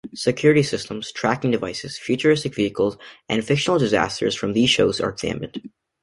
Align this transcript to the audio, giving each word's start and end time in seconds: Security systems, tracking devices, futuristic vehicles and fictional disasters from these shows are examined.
Security 0.15 0.63
systems, 0.63 1.11
tracking 1.11 1.51
devices, 1.51 1.95
futuristic 1.95 2.55
vehicles 2.55 2.97
and 3.29 3.45
fictional 3.45 3.77
disasters 3.77 4.33
from 4.33 4.53
these 4.53 4.67
shows 4.67 4.99
are 4.99 5.11
examined. 5.11 5.61